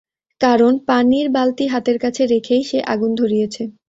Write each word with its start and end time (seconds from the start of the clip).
কারণ 0.41 0.73
পানির 0.87 1.27
বালতি 1.29 1.65
হাতের 1.67 1.97
কাছে 1.99 2.21
রেখেই 2.25 2.63
সে 2.63 2.79
আগুন 2.93 3.11
ধরিয়েছে। 3.15 3.63